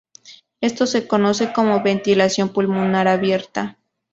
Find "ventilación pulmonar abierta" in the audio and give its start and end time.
1.83-3.77